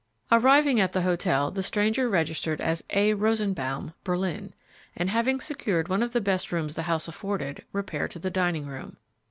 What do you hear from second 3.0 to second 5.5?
Rosenbaum, Berlin," and, having